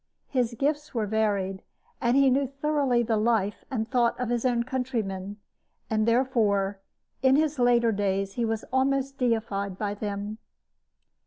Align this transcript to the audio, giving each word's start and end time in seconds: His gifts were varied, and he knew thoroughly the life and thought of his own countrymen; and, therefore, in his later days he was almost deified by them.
His 0.29 0.55
gifts 0.57 0.95
were 0.95 1.05
varied, 1.05 1.61
and 2.01 2.17
he 2.17 2.31
knew 2.31 2.47
thoroughly 2.47 3.03
the 3.03 3.17
life 3.17 3.63
and 3.69 3.87
thought 3.87 4.19
of 4.19 4.29
his 4.29 4.45
own 4.45 4.63
countrymen; 4.63 5.37
and, 5.91 6.07
therefore, 6.07 6.79
in 7.21 7.35
his 7.35 7.59
later 7.59 7.91
days 7.91 8.33
he 8.33 8.43
was 8.43 8.65
almost 8.73 9.19
deified 9.19 9.77
by 9.77 9.93
them. 9.93 10.39